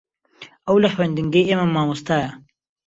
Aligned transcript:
ئەو 0.65 0.75
لە 0.83 0.89
خوێندنگەی 0.93 1.47
ئێمە 1.49 1.67
مامۆستایە. 1.75 2.31